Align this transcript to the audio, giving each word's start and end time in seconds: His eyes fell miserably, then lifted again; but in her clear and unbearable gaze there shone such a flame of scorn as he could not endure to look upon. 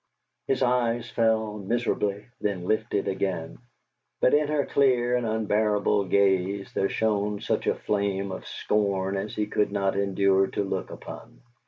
His 0.47 0.63
eyes 0.63 1.07
fell 1.11 1.59
miserably, 1.59 2.25
then 2.39 2.65
lifted 2.65 3.07
again; 3.07 3.59
but 4.19 4.33
in 4.33 4.47
her 4.47 4.65
clear 4.65 5.15
and 5.15 5.27
unbearable 5.27 6.05
gaze 6.05 6.73
there 6.73 6.89
shone 6.89 7.39
such 7.39 7.67
a 7.67 7.75
flame 7.75 8.31
of 8.31 8.47
scorn 8.47 9.15
as 9.15 9.35
he 9.35 9.45
could 9.45 9.71
not 9.71 9.95
endure 9.95 10.47
to 10.47 10.63
look 10.63 10.89
upon. 10.89 11.41